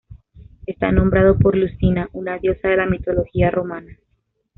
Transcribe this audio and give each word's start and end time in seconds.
Está 0.65 0.91
nombrado 0.91 1.37
por 1.37 1.55
Lucina, 1.55 2.09
una 2.13 2.39
diosa 2.39 2.69
de 2.69 2.77
la 2.77 2.87
mitología 2.87 3.51
romana. 3.51 3.99